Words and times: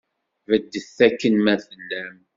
Beddet 0.49 0.97
akken 1.07 1.35
ma 1.43 1.55
tellam. 1.65 2.17